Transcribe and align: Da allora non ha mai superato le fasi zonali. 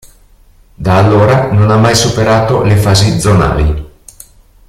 Da 0.73 0.95
allora 0.97 1.51
non 1.51 1.69
ha 1.69 1.77
mai 1.77 1.93
superato 1.93 2.63
le 2.63 2.75
fasi 2.75 3.19
zonali. 3.19 3.89